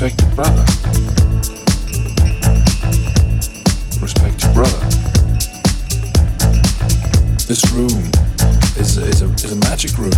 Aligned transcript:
Respect 0.00 0.22
your 0.22 0.30
brother. 0.36 0.62
Respect 4.00 4.44
your 4.44 4.52
brother. 4.54 4.78
This 7.48 7.68
room 7.72 8.06
is 8.78 8.96
a, 8.96 9.02
is 9.02 9.22
a, 9.22 9.32
is 9.34 9.50
a 9.50 9.56
magic 9.56 9.98
room, 9.98 10.14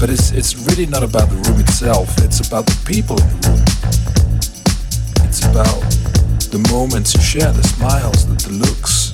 but 0.00 0.10
it's, 0.10 0.32
it's 0.32 0.56
really 0.66 0.86
not 0.86 1.04
about 1.04 1.30
the 1.30 1.36
room 1.46 1.60
itself, 1.60 2.18
it's 2.24 2.48
about 2.48 2.66
the 2.66 2.76
people 2.84 3.16
in 3.22 3.28
the 3.28 3.48
room. 3.48 3.62
It's 5.28 5.44
about 5.44 5.82
the 6.50 6.68
moments 6.72 7.14
you 7.14 7.20
share, 7.20 7.52
the 7.52 7.62
smiles, 7.62 8.26
the, 8.26 8.34
the 8.48 8.54
looks, 8.54 9.12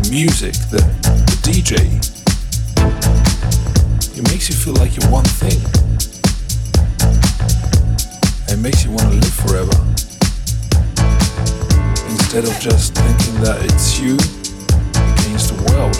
the 0.00 0.08
music, 0.10 0.54
the, 0.70 0.80
the 1.28 1.36
DJ. 1.44 1.76
It 4.16 4.26
makes 4.30 4.48
you 4.48 4.54
feel 4.54 4.72
like 4.76 4.96
you're 4.96 5.10
one 5.10 5.24
thing. 5.24 5.81
It 8.52 8.58
makes 8.58 8.84
you 8.84 8.90
want 8.90 9.04
to 9.04 9.14
live 9.14 9.32
forever. 9.32 9.72
Instead 12.10 12.44
of 12.44 12.54
just 12.60 12.94
thinking 12.94 13.40
that 13.40 13.58
it's 13.64 13.98
you 13.98 14.12
against 14.92 15.56
the 15.56 15.62
world. 15.72 15.96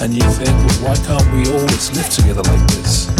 And 0.00 0.14
you 0.14 0.22
think, 0.30 0.50
well, 0.50 0.90
why 0.90 0.96
can't 1.04 1.26
we 1.32 1.50
always 1.52 1.90
live 1.96 2.08
together 2.08 2.42
like 2.42 2.66
this? 2.68 3.15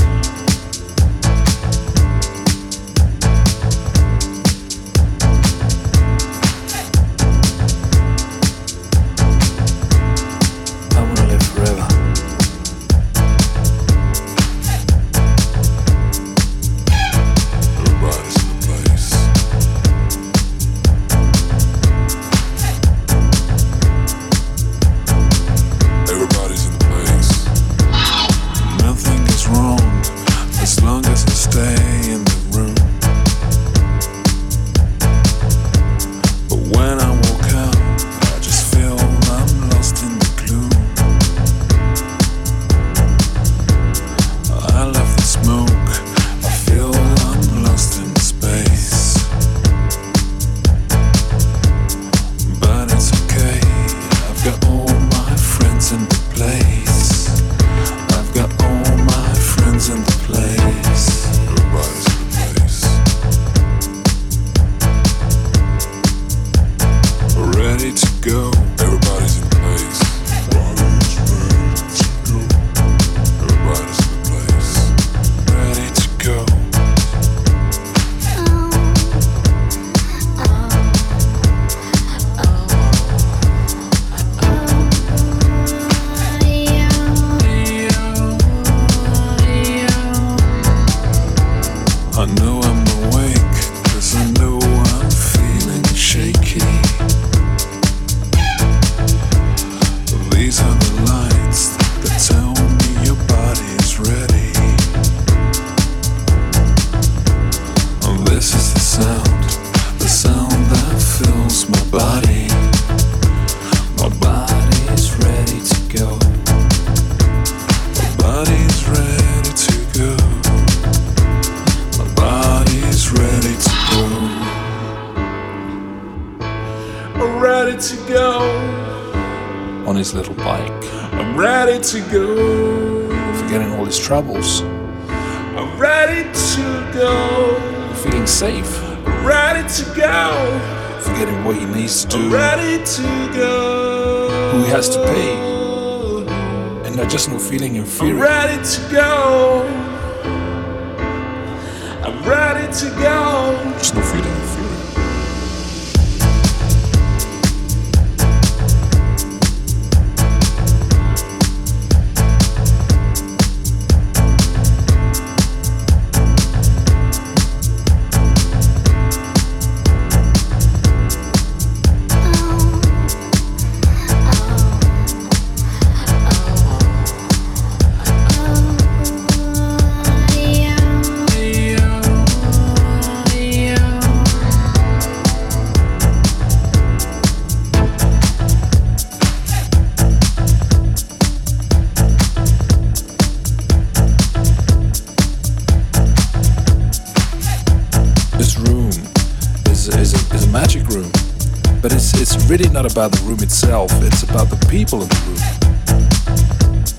About 202.97 203.13
the 203.13 203.23
room 203.27 203.43
itself. 203.43 203.91
It's 204.05 204.23
about 204.23 204.49
the 204.49 204.57
people 204.71 205.03
in 205.03 205.09
the 205.11 205.21
room. 205.29 205.37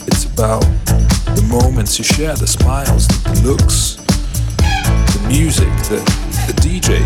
It's 0.06 0.26
about 0.26 0.62
the 1.34 1.42
moments 1.50 1.98
you 1.98 2.04
share, 2.04 2.36
the 2.36 2.46
smiles, 2.46 3.08
the, 3.08 3.42
looks, 3.42 3.96
the 3.98 5.26
music, 5.28 5.74
the 5.90 5.98
the 6.46 6.54
DJ. 6.62 7.02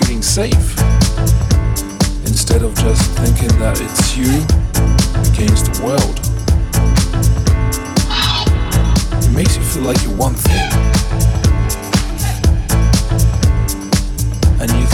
Feeling 0.00 0.20
safe 0.20 0.74
instead 2.26 2.62
of 2.62 2.74
just 2.74 3.12
thinking 3.12 3.56
that 3.60 3.80
it's 3.80 4.16
you 4.16 4.42
against 5.30 5.70
the 5.70 5.78
world. 5.86 6.18
It 9.22 9.30
makes 9.30 9.56
you 9.56 9.62
feel 9.62 9.84
like 9.84 10.02
you're 10.02 10.16
one 10.16 10.34
thing. 10.34 10.70
And 14.60 14.70
you 14.72 14.93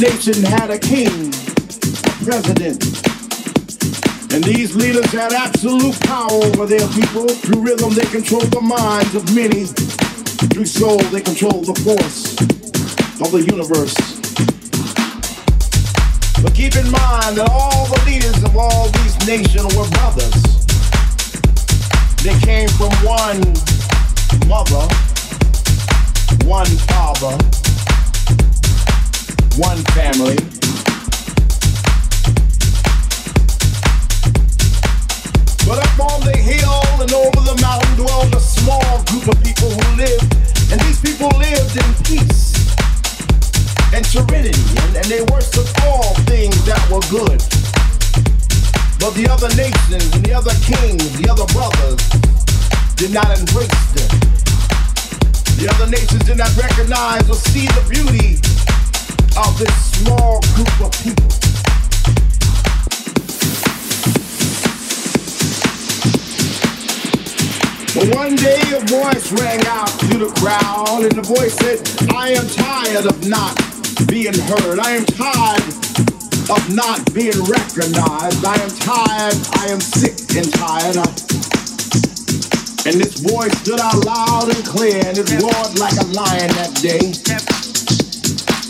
Nation 0.00 0.42
had 0.44 0.70
a 0.70 0.78
king, 0.78 1.08
a 1.08 2.12
president. 2.24 2.82
And 4.32 4.44
these 4.44 4.76
leaders 4.76 5.10
had 5.12 5.32
absolute 5.32 5.98
power 6.02 6.30
over 6.30 6.66
their 6.66 6.86
people. 6.88 7.28
Through 7.28 7.62
rhythm, 7.62 7.94
they 7.94 8.06
controlled 8.06 8.50
the 8.52 8.60
minds 8.60 9.14
of 9.14 9.34
many. 9.34 9.64
Through 10.52 10.66
soul, 10.66 10.98
they 11.10 11.20
controlled 11.20 11.66
the 11.66 11.74
force 11.82 12.32
of 13.20 13.32
the 13.32 13.44
universe. 13.50 14.17
But 16.42 16.54
keep 16.54 16.76
in 16.76 16.90
mind 16.90 17.36
that 17.38 17.48
all 17.50 17.86
the 17.86 18.02
leaders 18.06 18.42
of 18.42 18.56
all 18.56 18.88
these 19.02 19.16
nations 19.26 19.74
were 19.76 19.88
brothers. 19.98 20.34
They 22.22 22.38
came 22.40 22.68
from 22.78 22.92
one 23.04 23.40
mother, 24.48 24.86
one 26.46 26.70
father 26.88 27.36
one 29.58 29.82
family. 29.86 30.36
But 35.66 35.82
up 35.82 35.98
on 35.98 36.20
the 36.24 36.36
hill 36.36 37.02
and 37.02 37.12
over 37.12 37.40
the 37.42 37.58
mountain 37.60 37.96
dwelled 37.96 38.34
a 38.34 38.40
small 38.40 39.02
group 39.04 39.26
of 39.26 39.42
people 39.42 39.70
who 39.70 39.96
lived, 39.96 40.32
and 40.70 40.80
these 40.82 41.00
people 41.00 41.28
lived 41.36 41.76
in 41.76 42.04
peace 42.04 42.47
and 43.94 44.04
serenity, 44.04 44.60
and, 44.84 44.96
and 44.96 45.06
they 45.06 45.22
worshipped 45.32 45.72
all 45.86 46.14
things 46.28 46.56
that 46.64 46.80
were 46.90 47.00
good. 47.08 47.40
But 49.00 49.14
the 49.14 49.28
other 49.30 49.48
nations 49.56 50.12
and 50.12 50.24
the 50.24 50.34
other 50.34 50.52
kings, 50.60 51.06
the 51.16 51.30
other 51.30 51.46
brothers, 51.54 52.02
did 52.96 53.14
not 53.14 53.30
embrace 53.32 53.80
them. 53.96 54.10
The 55.56 55.70
other 55.72 55.90
nations 55.90 56.24
did 56.24 56.36
not 56.36 56.54
recognize 56.56 57.28
or 57.30 57.34
see 57.34 57.66
the 57.66 57.84
beauty 57.88 58.36
of 59.38 59.56
this 59.58 59.72
small 59.96 60.40
group 60.54 60.74
of 60.82 60.92
people. 61.02 61.30
But 67.94 68.14
one 68.14 68.36
day 68.36 68.60
a 68.76 68.80
voice 68.86 69.32
rang 69.32 69.64
out 69.66 69.88
to 69.88 70.18
the 70.18 70.30
crowd, 70.38 71.02
and 71.02 71.12
the 71.12 71.22
voice 71.22 71.54
said, 71.54 71.80
I 72.14 72.30
am 72.30 72.46
tired 72.46 73.06
of 73.06 73.26
not 73.26 73.67
being 74.06 74.36
heard. 74.46 74.78
I 74.78 74.92
am 74.92 75.04
tired 75.04 75.62
of 76.50 76.62
not 76.74 77.02
being 77.12 77.38
recognized. 77.48 78.44
I 78.44 78.54
am 78.62 78.70
tired. 78.78 79.38
I 79.58 79.66
am 79.72 79.80
sick 79.80 80.14
and 80.36 80.46
tired. 80.54 80.96
I... 80.96 81.08
And 82.86 82.96
this 83.00 83.18
voice 83.20 83.56
stood 83.58 83.80
out 83.80 84.04
loud 84.04 84.54
and 84.54 84.64
clear, 84.64 85.02
and 85.04 85.18
it 85.18 85.28
roared 85.42 85.78
like 85.78 85.98
a 85.98 86.06
lion 86.14 86.50
that 86.56 86.72
day. 86.80 87.02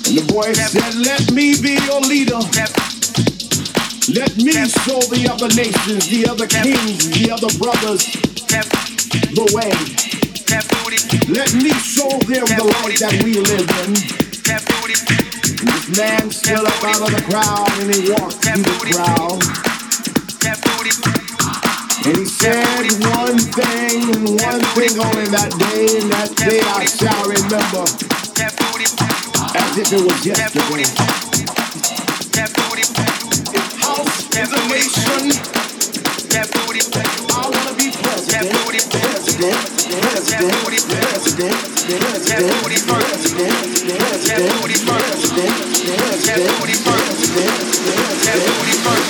And 0.08 0.16
the 0.16 0.24
voice 0.32 0.56
said, 0.72 0.94
Let 0.96 1.30
me 1.32 1.60
be 1.60 1.76
your 1.84 2.00
leader. 2.00 2.40
Let 4.08 4.36
me 4.38 4.52
show 4.86 4.98
the 5.12 5.28
other 5.30 5.48
nations, 5.54 6.08
the 6.08 6.26
other 6.26 6.46
kings, 6.46 7.10
the 7.10 7.30
other 7.30 7.52
brothers 7.58 8.28
the 9.34 9.44
way. 9.54 9.70
Let 11.28 11.54
me 11.54 11.70
show 11.70 12.08
them 12.08 12.46
the 12.46 12.64
light 12.82 12.98
that 12.98 13.22
we 13.22 13.34
live 13.34 13.68
in. 13.86 15.17
And 16.00 16.30
this 16.30 16.46
man 16.46 16.62
stood 16.62 16.62
up 16.62 16.84
out 16.84 17.02
of 17.02 17.10
the 17.10 17.22
crowd 17.26 17.66
and 17.82 17.90
he 17.90 18.10
walked 18.12 18.38
through 18.38 18.62
the 18.62 18.70
crowd. 18.94 19.42
And 22.06 22.16
he 22.16 22.24
said 22.24 22.86
one 23.18 23.38
thing 23.38 24.06
and 24.14 24.38
one 24.38 24.62
thing 24.78 24.94
only 24.94 25.26
that 25.34 25.50
day, 25.58 25.98
and 25.98 26.06
that 26.14 26.30
day 26.38 26.62
I 26.62 26.86
shall 26.86 27.26
remember 27.26 27.82
as 29.58 29.74
if 29.74 29.90
it 29.92 30.06
was 30.06 30.22
yesterday. 30.22 30.86
House 33.82 34.22
is 34.38 34.52
a 34.54 34.60
nation. 34.70 35.34
I 37.28 37.50
wanna 37.50 37.74
be 37.74 37.90
president. 37.90 38.54
President. 38.54 38.94
President. 39.18 39.58
President. 40.86 41.58
President. 43.18 43.66
President. 44.86 45.67
That 45.88 46.36
booty 46.60 46.74
first. 46.84 47.32
That 47.32 48.36
booty 48.44 48.76
first. 48.84 49.08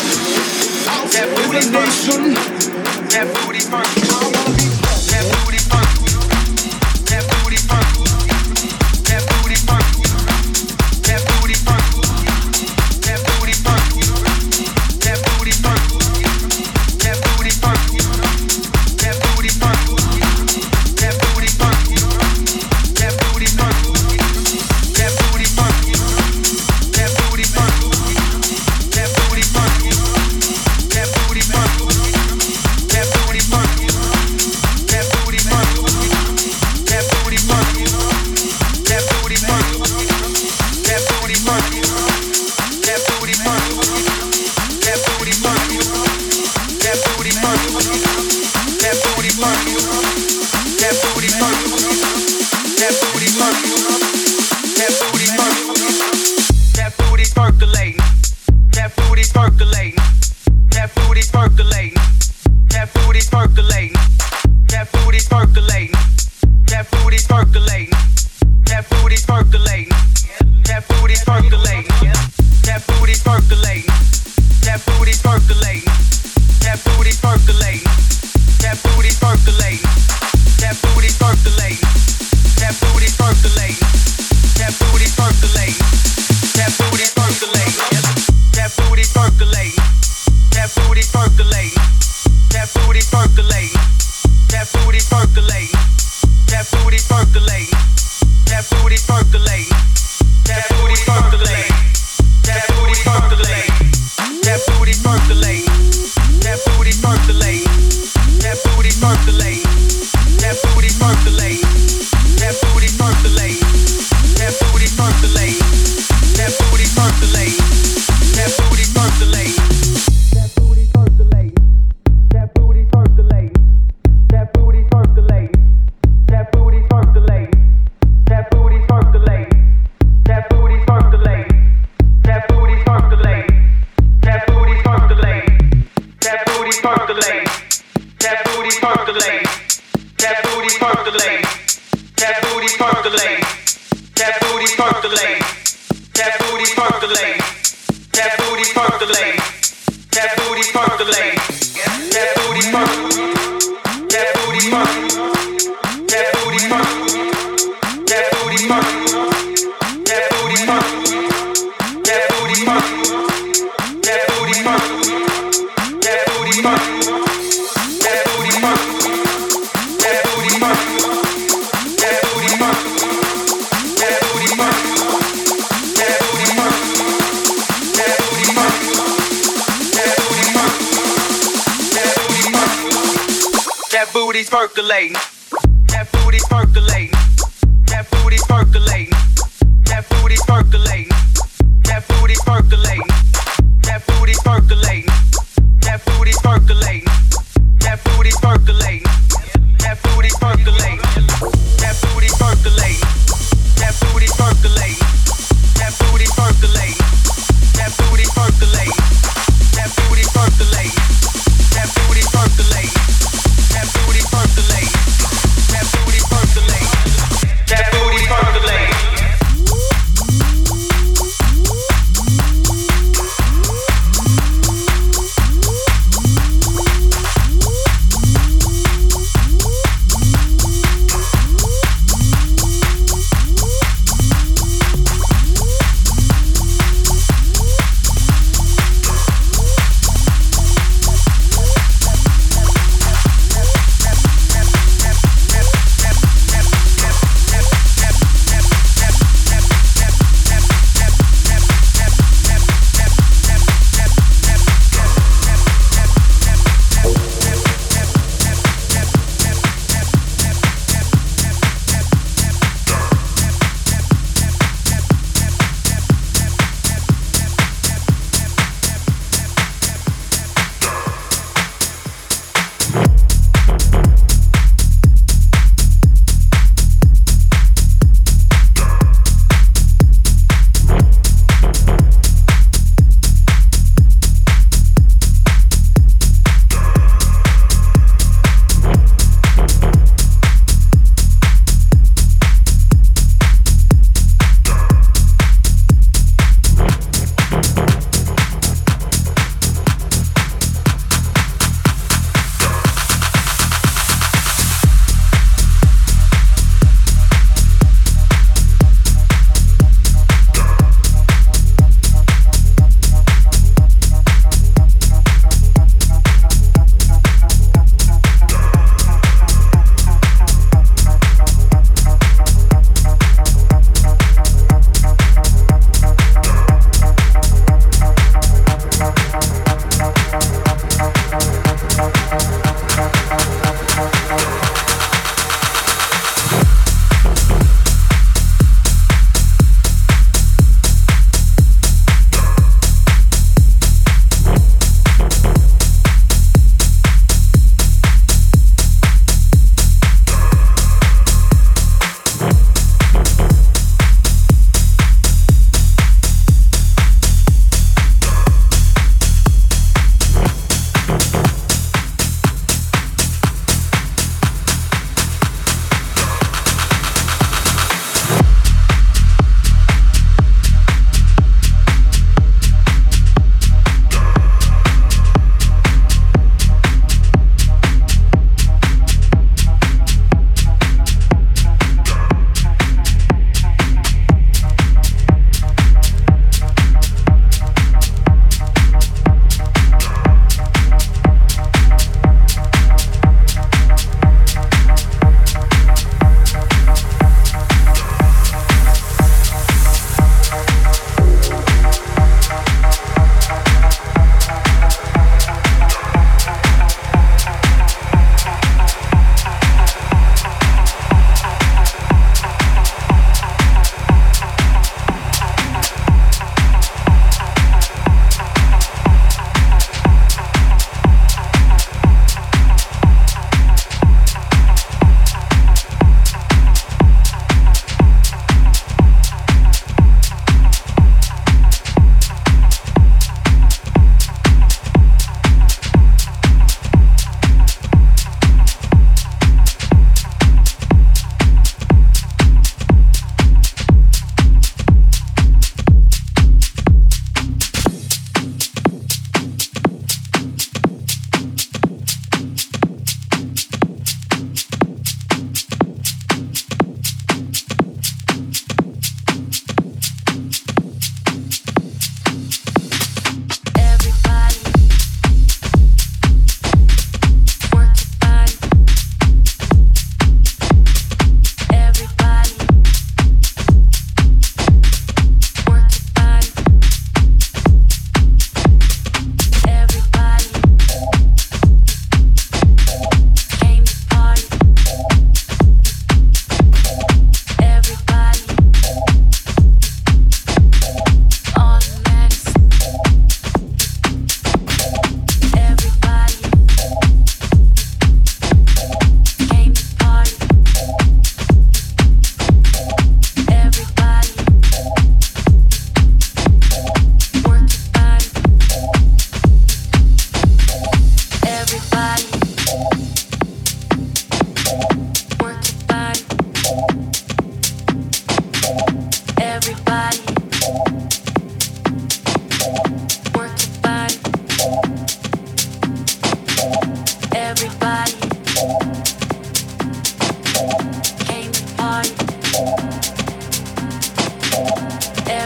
That 1.12 1.26
booty 1.34 1.58
first. 1.74 2.06
That 3.10 3.26
booty 3.34 3.58
first. 3.58 5.10
That 5.10 5.24
booty 5.44 5.57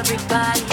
everybody. 0.03 0.72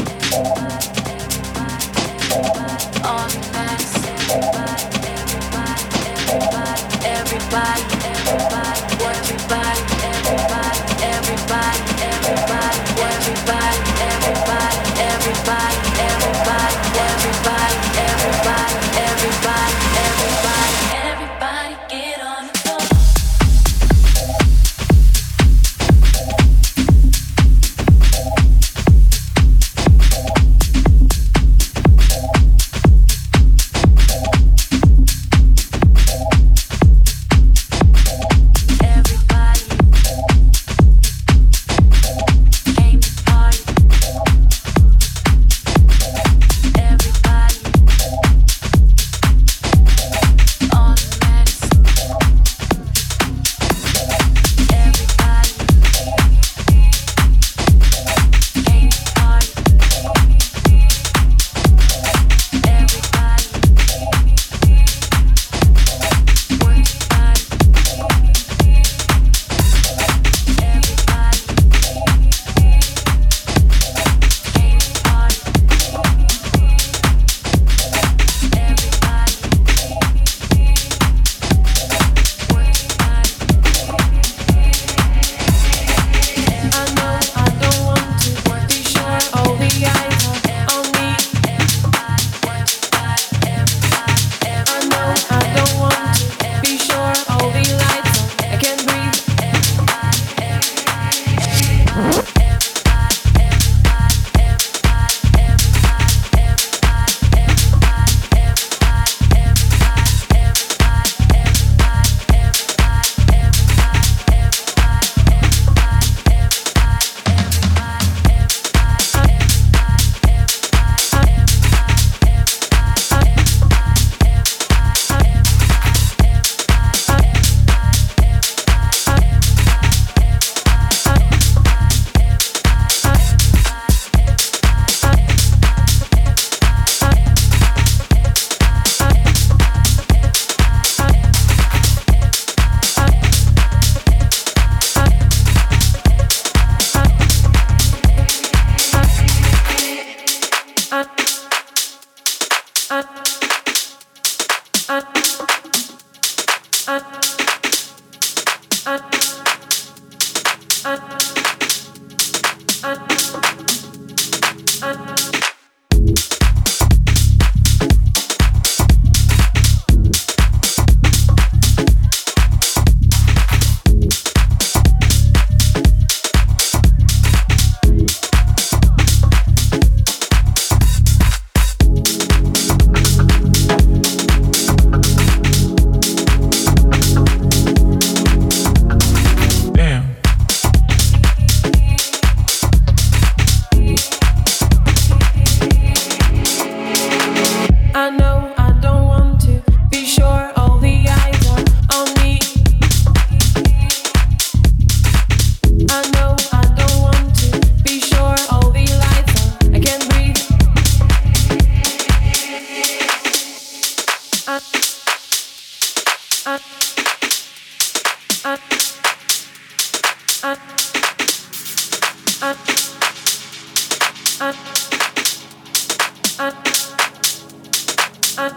I, 228.42 228.48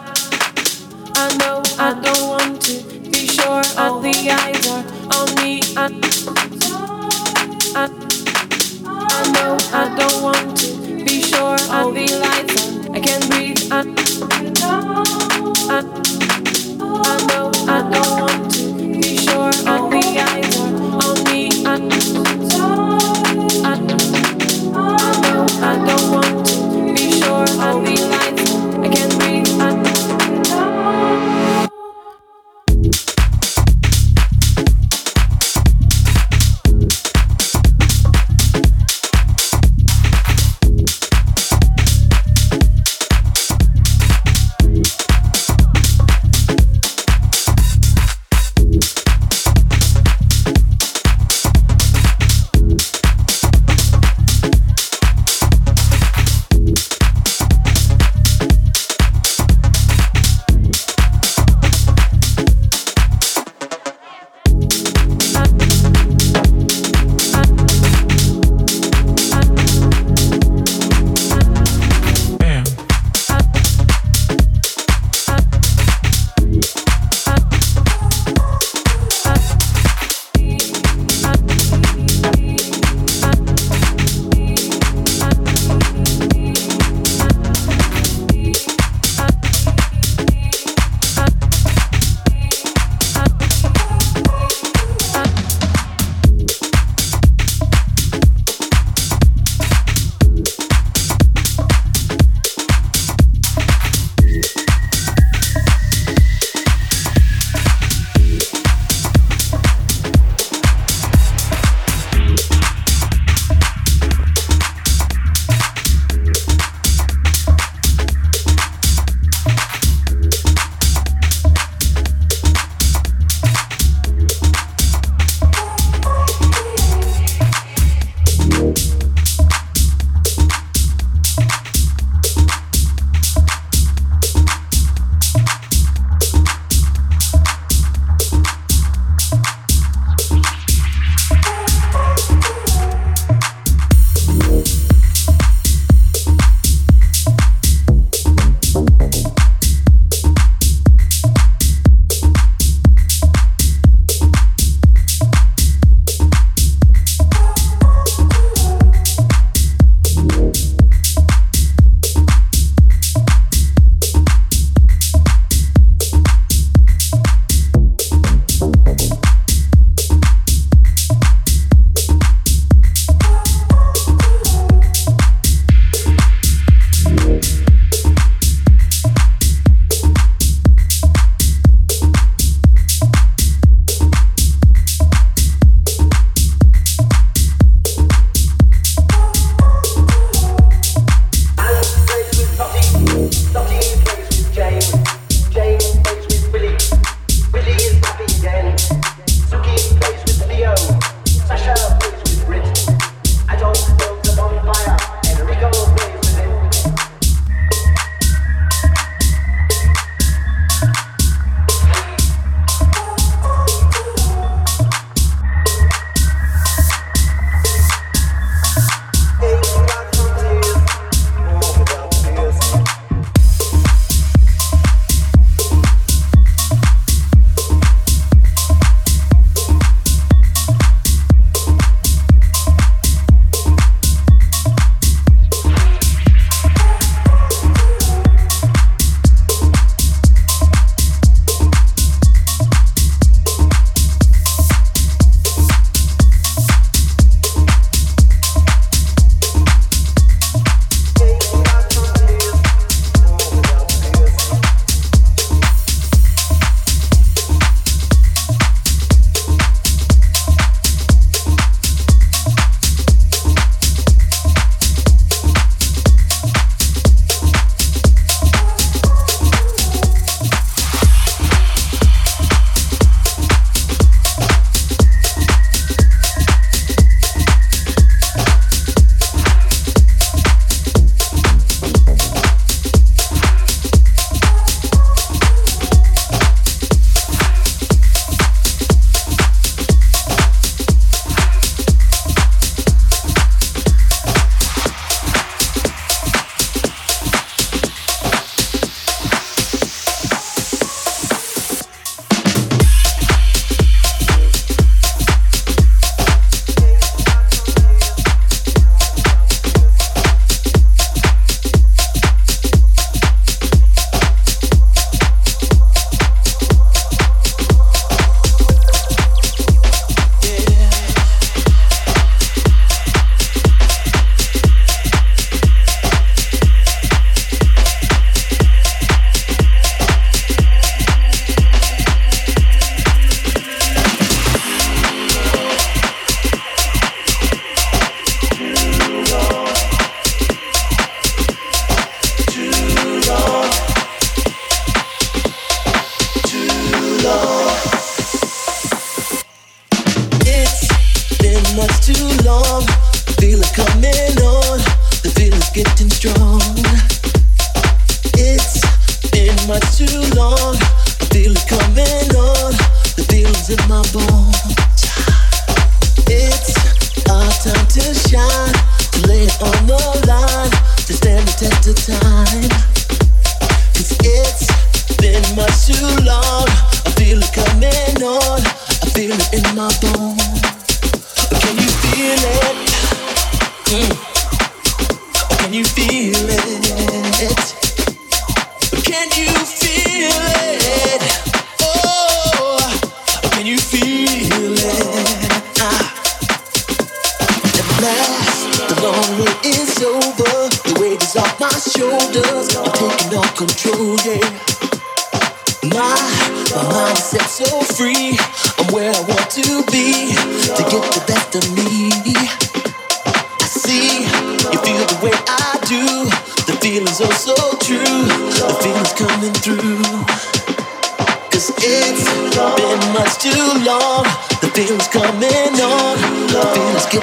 know 1.39 1.61
I 1.77 2.01
don't 2.01 2.29
want 2.29 2.63
to 2.63 2.75
be 3.11 3.27
sure 3.27 3.63
All 3.77 3.99
the 4.01 4.15
eyes 4.31 4.69
are 4.69 4.85
on 5.19 5.35
me. 5.43 5.61
I, 5.77 5.89
I, 7.75 7.91
I 8.87 9.33
know 9.33 9.59
I 9.73 9.97
don't 9.99 10.23
want 10.23 10.57
to 10.59 11.05
be 11.05 11.23
sure 11.23 11.57
All 11.73 11.91
the 11.91 12.07
lights 12.23 12.65
on. 12.65 12.95
I 12.95 13.01
can't 13.01 13.29
breathe. 13.31 13.73
I, 13.73 13.81
I, 15.69 15.81
I 16.81 17.27
know 17.27 17.51
I 17.67 17.92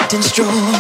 feeling's 0.09 0.31
getting 0.31 0.78